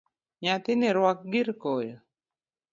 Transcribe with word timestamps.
Nyathini 0.41 0.89
ruak 0.95 1.19
girkoyo. 1.31 1.97